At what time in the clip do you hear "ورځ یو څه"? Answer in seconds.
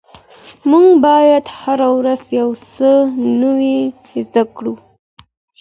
1.97-2.89